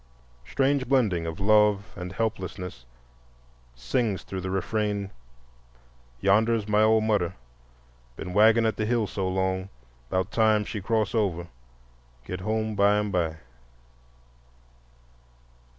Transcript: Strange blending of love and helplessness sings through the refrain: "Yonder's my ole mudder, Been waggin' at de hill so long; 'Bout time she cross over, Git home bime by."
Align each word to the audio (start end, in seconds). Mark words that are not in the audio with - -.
Strange 0.43 0.89
blending 0.89 1.27
of 1.27 1.39
love 1.39 1.93
and 1.95 2.13
helplessness 2.13 2.87
sings 3.75 4.23
through 4.23 4.41
the 4.41 4.49
refrain: 4.49 5.11
"Yonder's 6.19 6.67
my 6.67 6.81
ole 6.81 7.01
mudder, 7.01 7.35
Been 8.15 8.33
waggin' 8.33 8.65
at 8.65 8.77
de 8.77 8.85
hill 8.87 9.05
so 9.05 9.27
long; 9.29 9.69
'Bout 10.09 10.31
time 10.31 10.65
she 10.65 10.81
cross 10.81 11.13
over, 11.13 11.49
Git 12.25 12.41
home 12.41 12.73
bime 12.75 13.11
by." 13.11 13.35